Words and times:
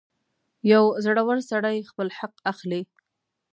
•یو 0.71 0.83
زړور 1.05 1.37
سړی 1.51 1.77
خپل 1.89 2.07
حق 2.19 2.33
اخلي. 2.51 2.81